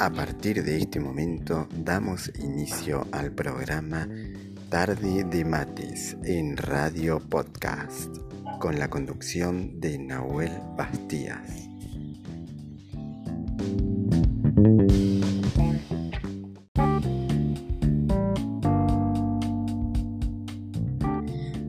A 0.00 0.10
partir 0.10 0.62
de 0.62 0.78
este 0.78 1.00
momento 1.00 1.66
damos 1.72 2.30
inicio 2.38 3.04
al 3.10 3.32
programa 3.32 4.08
Tarde 4.70 5.24
de 5.24 5.44
Mates 5.44 6.16
en 6.22 6.56
Radio 6.56 7.18
Podcast 7.18 8.16
con 8.60 8.78
la 8.78 8.88
conducción 8.88 9.80
de 9.80 9.98
Nahuel 9.98 10.52
Bastías. 10.76 11.68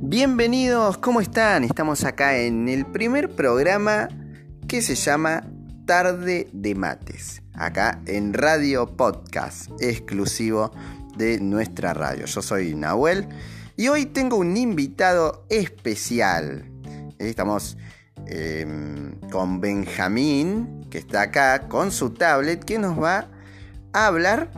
Bienvenidos, 0.04 1.00
¿cómo 1.00 1.20
están? 1.20 1.64
Estamos 1.64 2.04
acá 2.04 2.38
en 2.38 2.70
el 2.70 2.86
primer 2.86 3.32
programa 3.36 4.08
que 4.68 4.84
se 4.84 4.94
llama 4.94 5.42
Tarde 5.90 6.48
de 6.54 6.76
Mates, 6.76 7.42
acá 7.56 8.00
en 8.06 8.36
Radio 8.36 8.96
Podcast, 8.96 9.72
exclusivo 9.80 10.72
de 11.18 11.40
nuestra 11.40 11.96
radio. 11.96 12.28
Yo 12.28 12.44
soy 12.44 12.76
Nahuel 12.76 13.28
y 13.76 13.88
hoy 13.88 14.06
tengo 14.06 14.38
un 14.38 14.56
invitado 14.56 15.48
especial. 15.50 16.64
Estamos 17.18 17.76
em, 18.28 19.20
con 19.32 19.62
Benjamín, 19.62 20.86
que 20.92 21.00
está 21.00 21.24
acá 21.24 21.68
con 21.68 21.92
su 21.92 22.12
tablet, 22.12 22.64
que 22.64 22.78
nos 22.78 23.02
va 23.02 23.28
a 23.92 24.06
hablar 24.06 24.52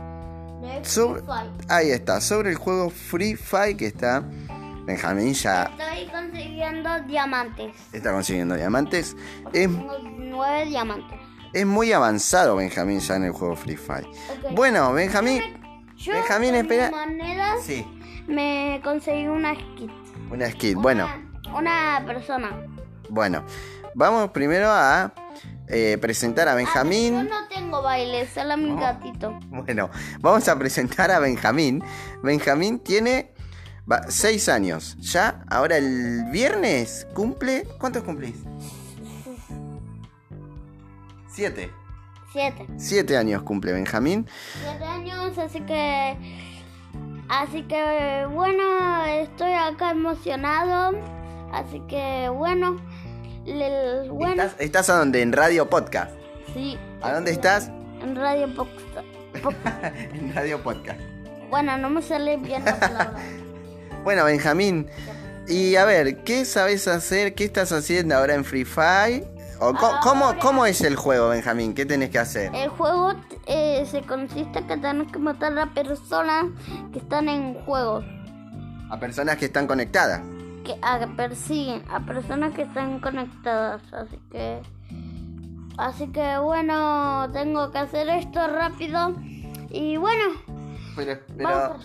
sobre, 0.84 1.21
ahí 1.70 1.91
está, 1.91 2.20
sobre 2.20 2.49
el 2.49 2.57
juego 2.57 2.90
Free 2.90 3.38
Fire 3.38 3.77
que 3.77 3.85
está 3.85 4.26
Benjamín 4.85 5.34
ya. 5.34 5.63
Estoy 5.63 6.08
consiguiendo 6.08 7.02
diamantes. 7.02 7.76
Está 7.94 8.12
consiguiendo 8.12 8.55
diamantes. 8.55 9.16
Es, 9.54 9.67
tengo 9.67 9.98
nueve 10.17 10.66
diamantes. 10.66 11.20
Es 11.54 11.66
muy 11.66 11.91
avanzado 11.91 12.55
Benjamín 12.55 12.99
ya 12.99 13.15
en 13.18 13.26
el 13.26 13.32
juego 13.32 13.55
Free 13.55 13.76
Fire. 13.76 14.07
Bueno, 14.51 14.93
Benjamín. 14.93 15.41
Yo 15.98 16.13
Benjamín, 16.13 16.55
espera. 16.55 16.90
monedas 16.90 17.62
sí. 17.63 17.85
me 18.27 18.82
conseguí 18.84 19.27
una 19.27 19.54
skit. 19.54 19.91
Una 20.32 20.49
skit, 20.49 20.76
bueno. 20.76 21.07
Una 21.54 22.01
persona. 22.05 22.66
Bueno, 23.10 23.43
vamos 23.93 24.32
primero 24.32 24.70
a 24.70 25.13
eh, 25.68 25.98
presentar 26.01 26.48
a 26.48 26.55
Benjamín. 26.55 27.16
Ah, 27.16 27.23
yo 27.23 27.29
no 27.29 27.48
tengo 27.48 27.82
baile, 27.82 28.27
solo 28.27 28.57
mi 28.57 28.76
gatito. 28.79 29.38
Bueno, 29.48 29.90
vamos 30.20 30.48
a 30.48 30.57
presentar 30.57 31.12
a 31.12 31.20
Benjamín. 31.20 31.84
Benjamín 32.23 32.79
tiene 32.79 33.30
Va, 33.90 34.04
seis 34.10 34.49
años. 34.49 34.96
Ya, 34.99 35.43
ahora 35.49 35.77
el 35.77 36.26
viernes 36.32 37.07
cumple. 37.13 37.68
¿Cuántos 37.79 38.04
cumplís? 38.04 38.35
Siete. 41.27 41.71
Siete. 42.32 42.68
Siete 42.77 43.18
años 43.18 43.43
cumple 43.43 43.73
Benjamín. 43.73 44.27
Siete 44.62 44.84
años, 44.85 45.38
así 45.38 45.62
que. 45.62 46.18
Así 47.29 47.63
que 47.63 48.27
bueno, 48.32 49.05
estoy 49.05 49.54
acá 49.54 49.91
emocionado. 49.91 50.98
Así 51.51 51.82
que 51.88 52.29
bueno. 52.29 52.77
bueno. 54.10 54.43
¿Estás, 54.43 54.55
¿Estás 54.60 54.90
a 54.90 54.98
dónde? 54.98 55.21
¿En 55.21 55.34
Radio 55.34 55.70
Podcast? 55.70 56.12
Sí. 56.54 56.77
¿A 57.01 57.13
dónde 57.13 57.32
estás? 57.32 57.70
En 58.01 58.16
Radio 58.16 58.54
Podcast. 58.54 59.07
en 60.13 60.34
Radio 60.34 60.62
Podcast. 60.62 60.99
Bueno, 61.49 61.77
no 61.77 61.90
me 61.90 62.01
sale 62.01 62.38
bien 62.38 62.63
la 62.63 62.79
palabra. 62.79 63.13
Bueno, 64.03 64.25
Benjamín, 64.25 64.88
y 65.47 65.75
a 65.75 65.85
ver, 65.85 66.24
¿qué 66.24 66.44
sabes 66.46 66.88
hacer? 66.88 67.35
¿Qué 67.35 67.44
estás 67.44 67.72
haciendo 67.72 68.16
ahora 68.16 68.34
en 68.34 68.44
Free 68.44 68.66
Fire? 68.66 69.28
O, 69.59 69.74
¿cómo, 70.02 70.34
¿Cómo 70.40 70.66
es 70.66 70.81
el 70.81 70.96
juego, 70.96 71.30
Benjamín? 71.30 71.75
¿Qué 71.75 71.85
tenés 71.85 72.09
que 72.09 72.18
hacer? 72.18 72.52
El 72.56 72.69
juego 72.69 73.13
eh, 73.46 73.85
se 73.85 74.02
consiste 74.02 74.57
en 74.57 74.68
que 74.68 74.78
tenés 74.78 75.12
que 75.12 75.19
matar 75.19 75.57
a 75.59 75.68
personas 75.68 76.45
que 76.91 76.97
están 76.97 77.29
en 77.29 77.53
juego. 77.63 78.03
¿A 78.90 79.00
personas 79.00 79.38
que 79.38 79.45
están 79.45 79.67
conectadas? 79.67 80.22
Que 80.66 80.75
a, 80.81 81.06
persiguen, 81.16 81.84
a 81.91 82.00
personas 82.00 82.56
que 82.56 82.63
están 82.63 83.00
conectadas. 83.00 83.81
Así 83.94 84.19
que... 84.31 84.61
Así 85.78 86.07
que 86.07 86.40
bueno, 86.40 87.29
tengo 87.34 87.72
que 87.72 87.78
hacer 87.78 88.09
esto 88.09 88.47
rápido. 88.47 89.16
Y 89.69 89.97
bueno... 89.97 90.23
Pero, 90.95 91.19
pero... 91.38 91.78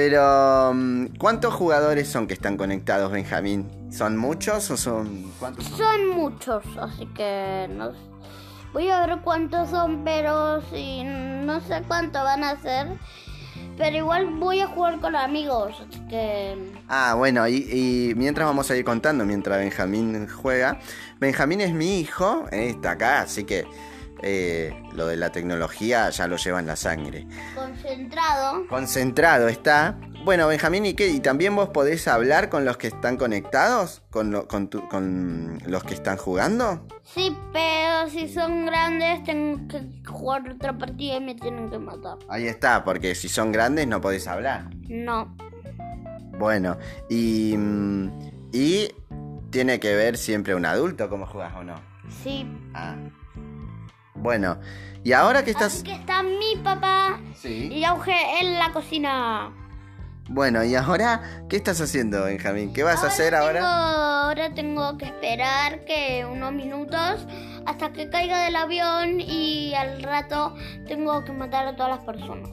Pero, 0.00 0.74
mm, 0.74 1.16
¿cuántos 1.18 1.52
jugadores 1.52 2.06
son 2.06 2.28
que 2.28 2.34
están 2.34 2.56
conectados, 2.56 3.10
Benjamín? 3.10 3.68
¿Son 3.90 4.16
muchos 4.16 4.70
o 4.70 4.76
son 4.76 5.32
cuántos? 5.40 5.64
Son, 5.64 6.10
muchos, 6.10 6.62
así 6.80 7.04
que 7.06 7.66
no 7.68 7.90
voy 8.72 8.90
a 8.90 9.04
ver 9.04 9.18
cuántos 9.24 9.70
son, 9.70 10.04
pero 10.04 10.62
si 10.70 11.02
no 11.02 11.60
sé 11.62 11.82
cuánto 11.88 12.22
van 12.22 12.44
a 12.44 12.56
ser. 12.62 12.86
Pero 13.76 13.96
igual 13.96 14.26
voy 14.38 14.60
a 14.60 14.68
jugar 14.68 15.00
con 15.00 15.16
amigos, 15.16 15.74
así 15.88 15.98
que... 16.08 16.56
Ah, 16.86 17.14
bueno, 17.16 17.48
y, 17.48 18.12
mientras 18.16 18.46
vamos 18.46 18.70
a 18.70 18.76
ir 18.76 18.84
contando, 18.84 19.24
mientras 19.24 19.58
Benjamín 19.58 20.28
juega. 20.28 20.78
Benjamín 21.18 21.60
es 21.60 21.72
mi 21.72 21.98
hijo, 21.98 22.46
eh, 22.52 22.68
está 22.68 22.92
acá, 22.92 23.22
así 23.22 23.42
que 23.42 23.66
eh, 24.22 24.74
lo 24.92 25.06
de 25.06 25.16
la 25.16 25.30
tecnología 25.30 26.10
ya 26.10 26.26
lo 26.26 26.36
lleva 26.36 26.60
en 26.60 26.66
la 26.66 26.76
sangre. 26.76 27.26
Concentrado. 27.54 28.66
Concentrado 28.68 29.48
está. 29.48 29.98
Bueno, 30.24 30.48
Benjamín, 30.48 30.84
¿y 30.84 30.94
qué? 30.94 31.08
¿Y 31.08 31.20
también 31.20 31.54
vos 31.54 31.70
podés 31.70 32.06
hablar 32.08 32.48
con 32.48 32.64
los 32.64 32.76
que 32.76 32.88
están 32.88 33.16
conectados? 33.16 34.02
¿Con, 34.10 34.42
con, 34.46 34.66
¿Con 34.66 35.58
los 35.66 35.84
que 35.84 35.94
están 35.94 36.16
jugando? 36.16 36.86
Sí, 37.02 37.36
pero 37.52 38.10
si 38.10 38.28
son 38.28 38.66
grandes 38.66 39.24
tengo 39.24 39.66
que 39.68 39.82
jugar 40.06 40.50
otra 40.50 40.76
partida 40.76 41.16
y 41.16 41.20
me 41.20 41.34
tienen 41.34 41.70
que 41.70 41.78
matar. 41.78 42.18
Ahí 42.28 42.46
está, 42.46 42.84
porque 42.84 43.14
si 43.14 43.28
son 43.28 43.52
grandes 43.52 43.86
no 43.86 44.00
podés 44.00 44.26
hablar. 44.26 44.70
No. 44.88 45.36
Bueno, 46.38 46.76
y... 47.08 47.56
Mm, 47.56 48.38
y 48.52 48.88
tiene 49.50 49.80
que 49.80 49.94
ver 49.94 50.16
siempre 50.16 50.54
un 50.54 50.66
adulto 50.66 51.08
cómo 51.08 51.26
jugas 51.26 51.54
o 51.56 51.64
no. 51.64 51.74
Sí. 52.22 52.46
Ah. 52.74 52.96
Bueno, 54.18 54.58
y 55.04 55.12
ahora 55.12 55.44
que 55.44 55.50
estás... 55.50 55.74
Así 55.74 55.84
que 55.84 55.94
está 55.94 56.22
mi 56.22 56.56
papá 56.62 57.20
sí. 57.36 57.68
y 57.72 57.84
Auge 57.84 58.40
en 58.40 58.58
la 58.58 58.72
cocina. 58.72 59.52
Bueno, 60.28 60.62
y 60.62 60.74
ahora, 60.74 61.22
¿qué 61.48 61.56
estás 61.56 61.80
haciendo, 61.80 62.24
Benjamín? 62.24 62.74
¿Qué 62.74 62.82
vas 62.82 63.02
a 63.02 63.06
hacer 63.06 63.34
ahora? 63.34 63.62
Ahora 63.64 64.52
tengo 64.52 64.98
que 64.98 65.06
esperar 65.06 65.86
que 65.86 66.26
unos 66.30 66.52
minutos 66.52 67.26
hasta 67.64 67.92
que 67.92 68.10
caiga 68.10 68.44
del 68.44 68.56
avión 68.56 69.20
y 69.20 69.74
al 69.74 70.02
rato 70.02 70.54
tengo 70.86 71.24
que 71.24 71.32
matar 71.32 71.66
a 71.66 71.76
todas 71.76 71.96
las 71.96 72.04
personas. 72.04 72.50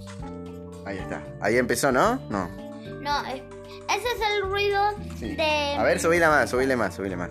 Ahí 0.86 0.98
está. 0.98 1.22
Ahí 1.42 1.58
empezó, 1.58 1.92
¿no? 1.92 2.16
No. 2.30 2.48
No, 3.02 3.26
ese 3.26 3.44
es 3.90 4.22
el 4.36 4.50
ruido 4.50 4.82
de... 5.20 5.76
A 5.78 5.84
ver, 5.84 6.00
subile 6.00 6.28
más, 6.28 6.50
subile 6.50 6.76
más, 6.78 6.96
subile 6.96 7.18
más. 7.18 7.30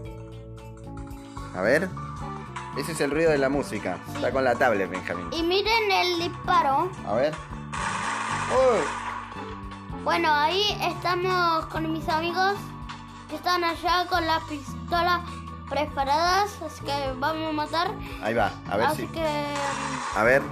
A 1.55 1.63
ver. 1.63 1.89
Ese 2.77 2.91
es 2.91 3.01
el 3.01 3.11
ruido 3.13 3.31
de 3.31 3.39
la 3.39 3.49
música. 3.49 3.99
Está 4.15 4.33
con 4.33 4.43
la 4.43 4.57
tablet, 4.57 4.91
Benjamín. 4.91 5.29
Y 5.33 5.43
miren 5.45 5.91
el 5.93 6.19
disparo. 6.19 6.91
A 7.07 7.15
ver. 7.15 7.33
Bueno, 10.03 10.33
ahí 10.33 10.77
estamos 10.83 11.67
con 11.67 11.93
mis 11.93 12.09
amigos 12.09 12.55
que 13.29 13.37
están 13.37 13.63
allá 13.63 14.07
con 14.09 14.27
las 14.27 14.43
pistolas 14.45 15.21
preparadas. 15.71 16.61
Así 16.63 16.85
que 16.85 17.13
vamos 17.17 17.51
a 17.51 17.53
matar. 17.53 17.95
Ahí 18.23 18.35
va, 18.35 18.51
a 18.69 18.77
ver 18.77 18.87
así 18.87 19.07
que. 19.07 19.25
A 20.17 20.25
ver. 20.25 20.43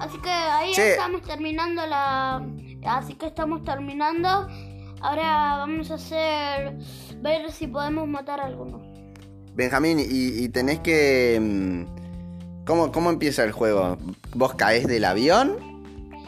Así 0.00 0.18
que 0.18 0.30
ahí 0.30 0.72
estamos 0.72 1.22
terminando 1.22 1.86
la. 1.86 2.42
Así 2.86 3.14
que 3.14 3.26
estamos 3.26 3.62
terminando. 3.62 4.48
Ahora 5.00 5.58
vamos 5.58 5.92
a 5.92 5.94
hacer. 5.94 6.76
Ver 7.18 7.52
si 7.52 7.68
podemos 7.68 8.08
matar 8.08 8.40
a 8.40 8.46
alguno. 8.46 8.91
Benjamín, 9.54 9.98
y, 10.00 10.48
tenés 10.48 10.80
que... 10.80 11.38
Mm, 11.40 12.64
¿Cómo, 12.64 12.92
¿Cómo 12.92 13.10
empieza 13.10 13.42
el 13.44 13.52
juego? 13.52 13.98
¿Vos 14.34 14.54
caes 14.54 14.86
del 14.86 15.04
avión? 15.04 15.56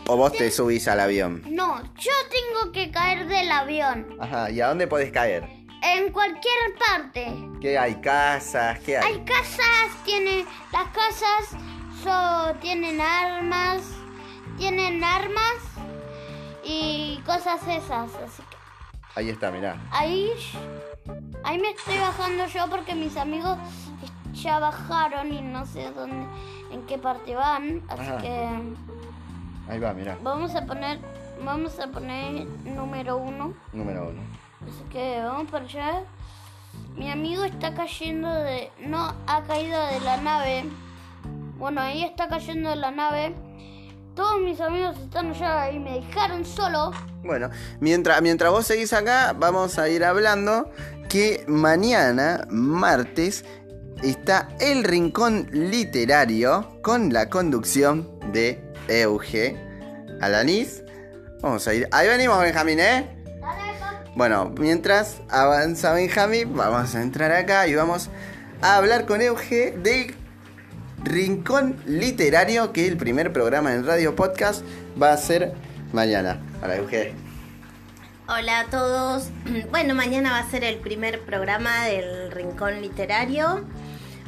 ¿O 0.06 0.16
vos 0.16 0.32
te 0.32 0.50
subís 0.50 0.88
al 0.88 1.00
avión? 1.00 1.42
No, 1.48 1.82
yo 1.82 2.12
tengo 2.30 2.72
que 2.72 2.90
caer 2.90 3.26
del 3.26 3.50
avión. 3.50 4.06
Ajá, 4.20 4.50
¿y 4.50 4.60
a 4.60 4.68
dónde 4.68 4.86
podés 4.86 5.10
caer? 5.10 5.48
En 5.82 6.12
cualquier 6.12 6.74
parte. 6.88 7.32
¿Qué 7.60 7.78
hay? 7.78 7.94
¿Casas? 7.96 8.80
¿Qué 8.80 8.98
hay? 8.98 9.12
Hay 9.12 9.24
casas, 9.24 10.04
tiene... 10.04 10.44
Las 10.72 10.88
casas 10.88 11.56
so, 12.04 12.54
tienen 12.60 13.00
armas, 13.00 13.82
tienen 14.58 15.02
armas 15.02 15.56
y 16.62 17.20
cosas 17.24 17.60
esas, 17.62 18.14
así 18.14 18.42
que... 18.50 18.63
Ahí 19.16 19.30
está, 19.30 19.50
mirá. 19.50 19.76
Ahí 19.90 20.32
Ahí 21.44 21.58
me 21.58 21.70
estoy 21.70 21.98
bajando 21.98 22.46
yo 22.46 22.68
porque 22.70 22.94
mis 22.94 23.16
amigos 23.18 23.58
ya 24.32 24.58
bajaron 24.58 25.32
y 25.32 25.42
no 25.42 25.66
sé 25.66 25.90
dónde, 25.92 26.26
en 26.70 26.86
qué 26.86 26.96
parte 26.96 27.34
van, 27.34 27.82
así 27.88 28.10
que 28.22 28.48
ahí 29.68 29.78
va, 29.78 29.92
mira. 29.92 30.16
Vamos 30.22 30.54
a 30.54 30.64
poner, 30.64 30.98
vamos 31.44 31.78
a 31.78 31.88
poner 31.88 32.46
número 32.64 33.18
uno. 33.18 33.54
Número 33.74 34.08
uno. 34.08 34.22
Así 34.66 34.82
que 34.90 35.20
vamos 35.22 35.50
para 35.50 35.66
allá. 35.66 36.02
Mi 36.96 37.10
amigo 37.10 37.44
está 37.44 37.74
cayendo 37.74 38.32
de, 38.32 38.70
no 38.80 39.14
ha 39.26 39.42
caído 39.42 39.86
de 39.86 40.00
la 40.00 40.16
nave. 40.16 40.64
Bueno, 41.58 41.82
ahí 41.82 42.04
está 42.04 42.28
cayendo 42.28 42.70
de 42.70 42.76
la 42.76 42.90
nave 42.90 43.34
todos 44.14 44.40
mis 44.40 44.60
amigos 44.60 44.96
están 44.98 45.30
allá 45.30 45.70
y 45.70 45.78
me 45.78 46.00
dejaron 46.00 46.44
solo. 46.44 46.92
Bueno, 47.22 47.50
mientras, 47.80 48.20
mientras 48.22 48.50
vos 48.50 48.66
seguís 48.66 48.92
acá, 48.92 49.34
vamos 49.36 49.78
a 49.78 49.88
ir 49.88 50.04
hablando 50.04 50.70
que 51.08 51.44
mañana, 51.46 52.46
martes, 52.50 53.44
está 54.02 54.48
el 54.60 54.84
Rincón 54.84 55.48
Literario 55.52 56.80
con 56.82 57.12
la 57.12 57.28
conducción 57.28 58.18
de 58.32 58.62
Euge 58.88 59.56
Alanis. 60.20 60.82
Vamos 61.40 61.66
a 61.68 61.74
ir. 61.74 61.88
Ahí 61.92 62.08
venimos, 62.08 62.40
Benjamín, 62.40 62.80
¿eh? 62.80 63.10
Bueno, 64.14 64.52
mientras 64.58 65.20
avanza 65.28 65.92
Benjamín, 65.92 66.54
vamos 66.54 66.94
a 66.94 67.02
entrar 67.02 67.32
acá 67.32 67.66
y 67.66 67.74
vamos 67.74 68.10
a 68.62 68.76
hablar 68.76 69.06
con 69.06 69.20
Euge 69.20 69.72
del 69.82 70.14
Rincón 71.04 71.76
Literario, 71.86 72.72
que 72.72 72.88
el 72.88 72.96
primer 72.96 73.32
programa 73.32 73.74
en 73.74 73.86
Radio 73.86 74.16
Podcast 74.16 74.64
va 75.00 75.12
a 75.12 75.16
ser 75.18 75.52
mañana. 75.92 76.40
Hola, 76.62 76.76
Euge. 76.76 77.12
Hola 78.26 78.60
a 78.60 78.64
todos. 78.66 79.28
Bueno, 79.70 79.94
mañana 79.94 80.30
va 80.30 80.38
a 80.38 80.50
ser 80.50 80.64
el 80.64 80.78
primer 80.78 81.20
programa 81.20 81.84
del 81.84 82.32
Rincón 82.32 82.80
Literario. 82.80 83.64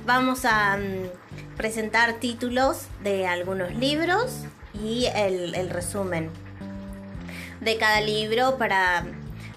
Vamos 0.05 0.45
a 0.45 0.77
mm, 0.77 1.57
presentar 1.57 2.15
títulos 2.21 2.89
de 3.03 3.27
algunos 3.27 3.75
libros 3.75 4.43
y 4.75 5.07
el, 5.15 5.71
resumen 5.71 6.31
de 7.63 7.79
cada 7.79 8.03
libro 8.03 8.59
para 8.59 9.07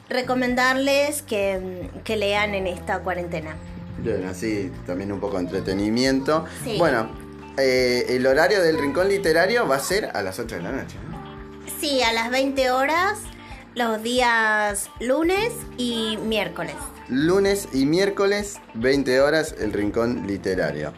recomendarles 0.07 1.21
que, 1.21 1.89
que 2.05 2.15
lean 2.15 2.55
en 2.55 2.65
esta 2.65 2.99
cuarentena. 2.99 3.57
Bien, 4.03 4.25
así 4.25 4.71
también 4.85 5.11
un 5.11 5.19
poco 5.19 5.37
de 5.37 5.43
entretenimiento. 5.43 6.45
Sí. 6.63 6.75
Bueno, 6.77 7.09
eh, 7.57 8.05
el 8.09 8.25
horario 8.25 8.61
del 8.61 8.77
Rincón 8.79 9.09
Literario 9.09 9.67
va 9.67 9.75
a 9.75 9.79
ser 9.79 10.09
a 10.13 10.21
las 10.21 10.39
8 10.39 10.55
de 10.55 10.61
la 10.61 10.71
noche. 10.71 10.97
¿no? 11.11 11.19
Sí, 11.79 12.01
a 12.01 12.13
las 12.13 12.29
20 12.31 12.71
horas, 12.71 13.19
los 13.75 14.01
días 14.03 14.89
lunes 14.99 15.51
y 15.77 16.17
miércoles. 16.25 16.75
Lunes 17.09 17.67
y 17.73 17.85
miércoles, 17.85 18.59
20 18.75 19.19
horas, 19.21 19.55
el 19.59 19.73
Rincón 19.73 20.27
Literario. 20.27 20.93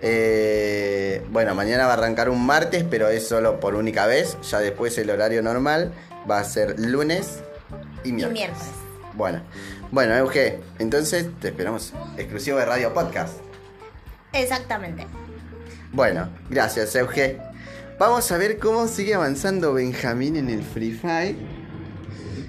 Eh, 0.00 1.24
bueno, 1.30 1.54
mañana 1.54 1.86
va 1.86 1.92
a 1.92 1.96
arrancar 1.96 2.28
un 2.28 2.44
martes, 2.44 2.84
pero 2.88 3.08
es 3.08 3.26
solo 3.26 3.58
por 3.58 3.74
única 3.74 4.06
vez. 4.06 4.36
Ya 4.50 4.60
después 4.60 4.96
el 4.98 5.08
horario 5.10 5.42
normal 5.42 5.92
va 6.30 6.38
a 6.38 6.44
ser 6.44 6.78
lunes 6.78 7.38
y 8.04 8.10
Y 8.10 8.12
miércoles. 8.12 8.32
miércoles. 8.48 8.68
Bueno, 9.14 9.42
bueno, 9.94 10.16
Euge, 10.16 10.60
entonces 10.80 11.28
te 11.40 11.48
esperamos 11.48 11.92
exclusivo 12.16 12.58
de 12.58 12.64
Radio 12.64 12.92
Podcast. 12.92 13.38
Exactamente. 14.32 15.06
Bueno, 15.92 16.28
gracias, 16.50 16.96
Euge. 16.96 17.38
Vamos 17.96 18.30
a 18.32 18.36
ver 18.36 18.58
cómo 18.58 18.88
sigue 18.88 19.14
avanzando 19.14 19.72
Benjamín 19.72 20.34
en 20.34 20.50
el 20.50 20.64
Free 20.64 20.90
Fire. 20.90 21.36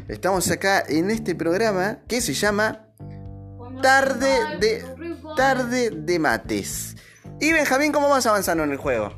Estamos 0.07 0.49
acá 0.49 0.83
en 0.87 1.11
este 1.11 1.35
programa 1.35 1.99
que 2.07 2.19
se 2.19 2.33
llama 2.33 2.87
Tarde 3.79 4.57
de 4.59 4.83
Tarde 5.37 5.91
de 5.91 6.17
Mates. 6.17 6.95
Y 7.39 7.53
Benjamín, 7.53 7.91
¿cómo 7.91 8.09
vas 8.09 8.25
avanzando 8.25 8.63
en 8.63 8.71
el 8.71 8.77
juego? 8.77 9.13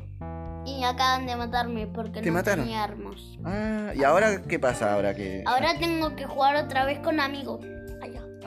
Y 0.66 0.84
acaban 0.84 1.26
de 1.26 1.34
matarme 1.34 1.86
porque 1.86 2.20
¿Te 2.20 2.26
no 2.26 2.34
mataron? 2.34 2.66
tenía 2.66 2.84
armas. 2.84 3.16
Ah, 3.42 3.92
¿y 3.94 4.04
ahora 4.04 4.42
qué 4.42 4.58
pasa 4.58 4.92
ahora 4.92 5.14
que 5.14 5.42
Ahora 5.46 5.78
tengo 5.78 6.14
que 6.14 6.26
jugar 6.26 6.56
otra 6.56 6.84
vez 6.84 6.98
con 6.98 7.20
amigos. 7.20 7.64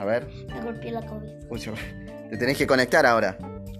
A 0.02 0.04
ver, 0.04 0.26
me 0.48 0.60
golpeé 0.60 0.90
la 0.90 1.00
cabeza. 1.00 1.70
te 2.28 2.36
tenés 2.36 2.58
que 2.58 2.66
conectar 2.66 3.06
ahora. 3.06 3.38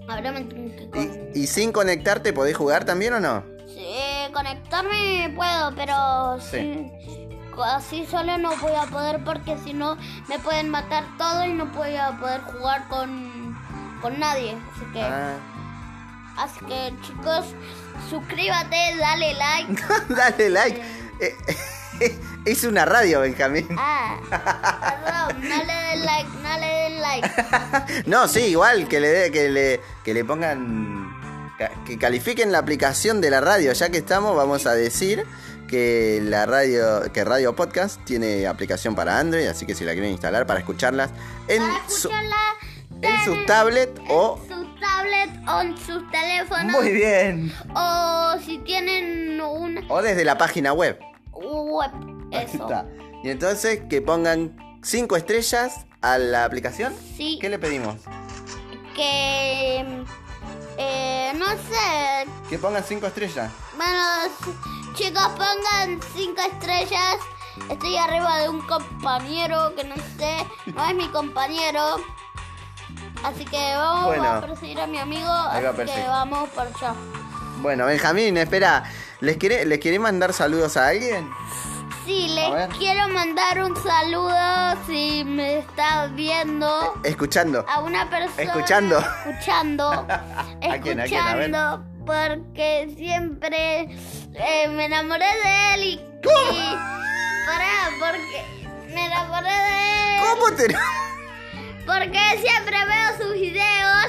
Ahora 0.08 0.30
me 0.30 0.42
tengo 0.44 0.70
que 0.76 0.88
con- 0.88 1.30
¿Y, 1.34 1.40
y 1.40 1.46
sin 1.48 1.72
conectarte 1.72 2.32
podés 2.32 2.56
jugar 2.56 2.84
también 2.84 3.14
o 3.14 3.19
no? 3.19 3.42
Sí, 3.66 4.32
conectarme 4.32 5.32
puedo, 5.34 5.74
pero 5.74 6.38
Sí. 6.40 6.88
sí, 7.04 7.28
así 7.64 8.06
solo 8.06 8.38
no 8.38 8.56
voy 8.58 8.70
a 8.80 8.84
poder 8.86 9.24
porque 9.24 9.56
si 9.64 9.74
no 9.74 9.96
me 10.28 10.38
pueden 10.38 10.70
matar 10.70 11.02
todo 11.19 11.44
y 11.44 11.54
no 11.54 11.66
voy 11.66 11.96
a 11.96 12.12
poder 12.20 12.40
jugar 12.42 12.86
con, 12.88 13.58
con 14.00 14.20
nadie. 14.20 14.56
Así 14.76 14.84
que, 14.92 15.02
Ah. 15.02 15.34
así 16.38 16.64
que 16.66 16.94
chicos, 17.02 17.46
suscríbete, 18.08 18.96
dale 18.96 19.34
like. 19.34 19.82
Dale 20.14 20.50
like. 20.50 20.80
Eh, 21.20 21.34
es 22.44 22.64
una 22.64 22.84
radio, 22.84 23.20
Benjamín. 23.20 23.66
Ah, 23.78 24.19
perdón, 24.31 25.49
no 25.49 25.56
le 25.64 25.72
den 25.72 26.04
like, 26.04 26.31
no 26.43 26.58
le 26.58 26.66
den 26.66 27.00
like. 27.00 27.31
No, 28.06 28.28
sí, 28.28 28.40
igual 28.40 28.88
que 28.88 29.00
le 29.00 29.08
dé- 29.08 29.31
que 29.32 29.49
le 29.50 29.81
que 30.04 30.14
le 30.14 30.25
pongan 30.25 31.12
que 31.87 31.96
califiquen 31.99 32.50
la 32.50 32.58
aplicación 32.58 33.20
de 33.20 33.31
la 33.31 33.40
radio, 33.40 33.72
ya 33.72 33.88
que 33.90 33.99
estamos, 33.99 34.34
vamos 34.37 34.66
a 34.66 34.75
decir 34.75 35.25
que 35.69 36.20
la 36.22 36.44
radio 36.44 37.02
que 37.12 37.25
Radio 37.25 37.54
Podcast 37.54 38.02
tiene 38.05 38.46
aplicación 38.46 38.94
para 38.96 39.19
Android, 39.19 39.46
así 39.46 39.64
que 39.64 39.75
si 39.75 39.84
la 39.84 39.93
quieren 39.93 40.10
instalar 40.10 40.44
para 40.46 40.58
escucharlas 40.60 41.10
en 41.48 41.62
Para 41.62 41.88
su, 41.88 42.10
en 43.02 43.25
su 43.25 43.46
tablet 43.46 43.96
o 44.08 44.40
en 44.43 44.48
su 44.56 44.75
tablet 44.81 45.31
o 45.48 45.60
en 45.60 45.76
sus 45.78 46.10
teléfonos. 46.10 46.72
muy 46.72 46.90
bien, 46.93 47.52
O 47.75 48.34
si 48.44 48.58
tienen 48.58 49.40
una 49.40 49.82
o 49.88 50.02
desde 50.02 50.25
la 50.25 50.37
página 50.37 50.72
web. 50.72 50.98
Web. 51.43 51.91
Ahí 52.33 52.44
Eso. 52.44 52.62
está. 52.62 52.87
Y 53.23 53.31
entonces 53.31 53.81
que 53.89 54.00
pongan 54.03 54.56
cinco 54.83 55.17
estrellas 55.17 55.87
a 56.00 56.19
la 56.19 56.44
aplicación. 56.44 56.94
Sí. 57.17 57.39
¿Qué 57.41 57.49
le 57.49 57.59
pedimos? 57.59 57.97
que 58.94 60.05
eh, 60.77 61.33
no 61.37 61.47
sé 61.47 62.27
Que 62.50 62.59
pongan 62.59 62.85
cinco 62.85 63.06
estrellas. 63.06 63.50
bueno 63.77 63.99
chicos 64.94 65.29
pongan 65.29 65.99
cinco 66.15 66.43
estrellas 66.43 67.17
estoy 67.71 67.97
arriba 67.97 68.37
de 68.41 68.50
un 68.50 68.61
compañero 68.67 69.75
que 69.75 69.85
no 69.85 69.94
sé 70.19 70.37
no 70.75 70.87
es 70.87 70.94
mi 70.94 71.09
compañero 71.09 71.97
así 73.25 73.47
que 73.47 73.75
vamos 73.75 74.05
Bueno. 74.09 74.25
a 74.31 74.41
perseguir 74.43 74.79
a 74.81 74.87
mi 74.87 74.99
amigo 74.99 75.31
así 75.31 75.62
que 75.87 76.05
vamos 76.06 76.50
por 76.50 76.67
allá 76.67 76.94
Bueno, 77.62 77.87
Benjamín, 77.87 78.37
espera. 78.37 78.85
¿Les 79.22 79.36
quiere, 79.36 79.64
¿Les 79.64 79.78
quiere 79.78 79.98
mandar 79.98 80.32
saludos 80.32 80.76
a 80.76 80.88
alguien? 80.88 81.30
sí 82.04 82.26
les 82.34 82.69
quiero 82.78 83.06
mandar 83.10 83.62
un 83.62 83.76
saludo 83.80 84.76
si 84.88 85.22
me 85.24 85.58
estás 85.60 86.12
viendo 86.16 86.94
Escuchando. 87.04 87.64
a 87.69 87.78
una 87.80 88.10
persona 88.10 88.42
Escuchando. 88.42 88.98
escuchando 88.98 89.88
¿A 90.08 90.78
quién, 90.82 90.98
a 91.00 91.04
quién? 91.04 91.20
A 91.20 91.34
ver. 91.36 91.50
escuchando 91.50 91.84
porque 92.05 92.93
siempre 92.96 93.82
eh, 94.34 94.69
me 94.70 94.86
enamoré 94.86 95.24
de 95.44 95.74
él 95.74 95.82
y, 95.84 95.93
y 95.93 96.76
pará 97.46 97.91
porque 98.00 98.44
me 98.93 99.06
enamoré 99.06 99.48
de 99.48 100.17
él 100.17 100.20
¿Cómo 100.29 100.56
te.? 100.56 100.67
porque 101.86 102.19
siempre 102.44 102.76
veo 102.84 103.17
sus 103.26 103.32
videos 103.34 104.06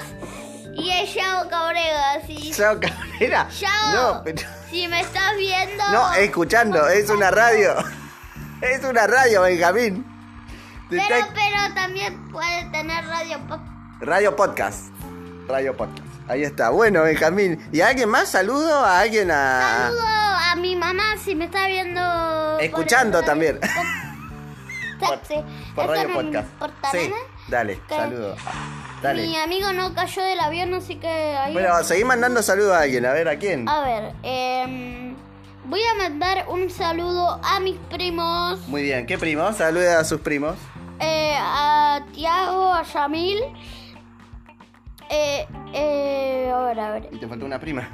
y 0.75 0.89
es 0.89 1.13
Yao 1.13 1.47
Cabrera 1.47 2.19
Chao, 2.55 2.79
Cabrera. 2.79 3.47
Yao, 3.49 3.93
No, 3.93 4.21
pero. 4.23 4.41
Si 4.73 4.87
me 4.87 4.99
estás 5.01 5.37
viendo 5.37 5.83
No, 5.91 6.13
escuchando. 6.13 6.87
Es 6.89 7.09
una 7.09 7.29
radio. 7.31 7.75
Es 8.61 8.83
una 8.83 9.05
radio, 9.07 9.41
Benjamín. 9.43 10.05
Pero 10.89 11.27
pero 11.33 11.73
también 11.75 12.29
puede 12.29 12.65
tener 12.71 13.05
radio 13.05 13.39
po- 13.47 13.59
Radio 13.99 14.35
Podcast. 14.35 14.87
Radio 15.47 15.75
Podcast. 15.75 16.07
Ahí 16.27 16.43
está. 16.43 16.69
Bueno, 16.69 17.03
Benjamín. 17.03 17.67
¿Y 17.71 17.81
a 17.81 17.89
alguien 17.89 18.09
más? 18.09 18.29
¿Saludo 18.29 18.79
a 18.85 18.99
alguien 18.99 19.29
a.? 19.31 19.61
saludo 19.85 20.01
a 20.07 20.55
mi 20.55 20.75
mamá 20.75 21.03
si 21.23 21.35
me 21.35 21.45
está 21.45 21.67
viendo 21.67 22.57
Escuchando 22.59 23.21
también. 23.23 23.59
Por, 24.99 25.19
Por 25.19 25.19
¿Está 25.19 25.85
Radio 25.87 26.13
Podcast. 26.13 26.47
por 26.59 26.71
Sí. 26.91 27.13
Dale, 27.49 27.79
¿Qué? 27.89 27.95
Mi 29.13 29.35
amigo 29.37 29.73
no 29.73 29.93
cayó 29.93 30.23
del 30.23 30.39
avión, 30.39 30.73
así 30.73 30.95
que 30.95 31.07
ahí... 31.07 31.53
Bueno, 31.53 31.83
seguí 31.83 32.03
mandando 32.03 32.41
saludos 32.41 32.73
a 32.73 32.81
alguien. 32.81 33.05
A 33.05 33.11
ver, 33.13 33.27
¿a 33.27 33.37
quién? 33.37 33.67
A 33.67 33.81
ver, 33.83 34.13
em, 34.23 35.15
voy 35.65 35.81
a 35.83 35.95
mandar 35.95 36.45
un 36.47 36.69
saludo 36.69 37.39
a 37.43 37.59
mis 37.59 37.77
primos, 37.89 38.65
Muy 38.67 38.81
bien. 38.83 39.05
¿Qué 39.05 39.17
primo? 39.17 39.51
Saluda 39.53 39.99
a 39.99 40.03
sus 40.05 40.21
primos. 40.21 40.55
eh, 40.99 41.35
a 41.37 41.99
Tiago, 42.13 42.73
a 42.73 42.83
Yamil. 42.83 43.39
Eh, 45.09 45.45
eh, 45.73 46.51
a 46.53 46.59
ver, 46.65 46.79
a 46.79 46.91
ver. 46.91 47.09
Y 47.11 47.17
te 47.17 47.27
faltó 47.27 47.45
una 47.45 47.59
prima. 47.59 47.89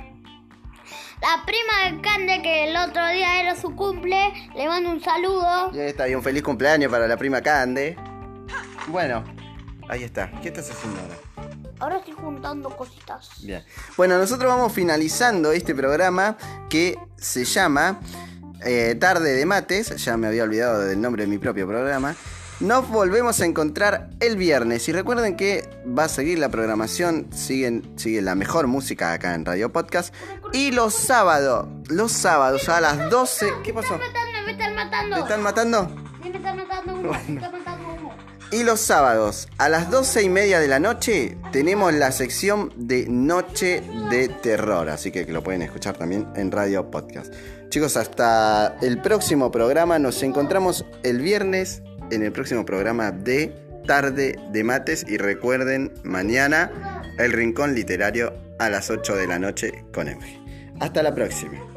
La 1.22 1.44
prima 1.46 1.92
de 1.96 2.02
Cande, 2.02 2.42
que 2.42 2.70
el 2.70 2.78
otro 2.78 3.06
día 3.10 3.42
era 3.42 3.56
su 3.56 3.76
cumple, 3.76 4.32
le 4.56 4.68
mando 4.68 4.90
un 4.90 5.02
saludo. 5.02 5.72
Y 5.74 5.80
ahí 5.80 5.88
está, 5.90 6.08
y 6.08 6.16
un 6.16 6.24
feliz 6.24 6.44
cumpleaños 6.44 6.90
para 6.92 7.08
la 7.08 7.18
prima 7.18 7.42
Cande. 7.42 7.98
Bueno, 8.88 9.24
ahí 9.90 10.04
está. 10.04 10.32
¿Qué 10.42 10.48
estás 10.48 10.72
haciendo 10.72 11.00
ahora? 11.02 11.16
Ahora 11.80 11.98
estoy 11.98 12.14
juntando 12.14 12.70
cositas. 12.76 13.30
Bien. 13.42 13.64
Bueno, 13.98 14.18
nosotros 14.18 14.50
vamos 14.50 14.74
finalizando 14.74 15.52
este 15.52 15.74
programa 15.74 16.38
que 16.70 16.98
se 17.18 17.46
llama 17.46 18.00
eh, 18.66 18.96
Tarde 19.00 19.34
de 19.34 19.46
Mates. 19.46 19.96
Ya 20.04 20.18
me 20.18 20.28
había 20.28 20.44
olvidado 20.44 20.82
del 20.82 21.00
nombre 21.02 21.24
de 21.24 21.30
mi 21.30 21.38
propio 21.38 21.68
programa. 21.68 22.16
Nos 22.60 22.90
volvemos 22.90 23.40
a 23.40 23.46
encontrar 23.46 24.10
el 24.20 24.36
viernes 24.36 24.90
y 24.90 24.92
recuerden 24.92 25.38
que 25.38 25.70
va 25.98 26.04
a 26.04 26.10
seguir 26.10 26.40
la 26.40 26.50
programación, 26.50 27.28
siguen, 27.32 27.94
sigue 27.96 28.22
la 28.22 28.36
mejor 28.36 28.68
música 28.68 29.14
acá 29.14 29.34
en 29.34 29.46
Radio 29.46 29.72
Podcast. 29.72 30.14
Y 30.52 30.72
los 30.72 30.94
sábados, 30.94 31.68
los 31.88 32.12
sábados 32.12 32.68
a 32.68 32.82
las 32.82 33.10
12... 33.10 33.50
¿Qué 33.64 33.74
pasó? 33.74 33.98
Me 33.98 34.08
están, 34.08 34.46
me 34.46 34.52
están 34.52 34.76
matando. 34.76 35.16
¿Te 35.16 35.22
están 35.22 35.42
matando? 35.42 35.90
Me 36.22 36.28
están 36.28 36.58
matando. 36.58 36.94
Me 36.98 37.36
están 37.36 37.52
matando. 37.54 37.79
Y 38.52 38.64
los 38.64 38.80
sábados 38.80 39.48
a 39.60 39.70
las 39.70 39.92
12 39.92 40.24
y 40.24 40.30
media 40.30 40.60
de 40.60 40.68
la 40.68 40.80
noche 40.80 41.38
tenemos 41.52 41.94
la 41.94 42.12
sección 42.12 42.74
de 42.76 43.06
Noche 43.08 43.84
de 44.10 44.28
Terror, 44.28 44.90
así 44.90 45.12
que 45.12 45.24
lo 45.26 45.44
pueden 45.44 45.62
escuchar 45.62 45.96
también 45.98 46.28
en 46.36 46.52
Radio 46.52 46.90
Podcast. 46.90 47.32
Chicos, 47.70 47.96
hasta 47.96 48.76
el 48.82 49.02
próximo 49.04 49.52
programa, 49.52 50.00
nos 50.00 50.24
encontramos 50.24 50.84
el 51.04 51.22
viernes 51.22 51.84
en 52.10 52.24
el 52.24 52.32
próximo 52.32 52.66
programa 52.66 53.12
de 53.12 53.54
Tarde 53.86 54.36
de 54.52 54.64
Mates 54.64 55.06
y 55.08 55.18
recuerden 55.18 55.94
mañana 56.04 57.04
el 57.20 57.32
Rincón 57.32 57.76
Literario 57.76 58.34
a 58.58 58.70
las 58.70 58.90
8 58.90 59.16
de 59.16 59.28
la 59.28 59.38
noche 59.38 59.86
con 59.94 60.08
Euge. 60.08 60.40
Hasta 60.80 61.04
la 61.04 61.14
próxima. 61.14 61.69